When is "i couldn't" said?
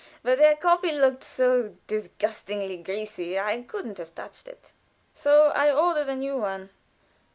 3.37-3.99